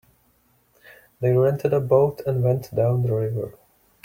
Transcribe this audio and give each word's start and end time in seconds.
They 1.19 1.31
rented 1.31 1.73
a 1.73 1.79
boat 1.79 2.21
and 2.25 2.43
went 2.43 2.73
down 2.73 3.03
the 3.03 3.13
river. 3.13 3.53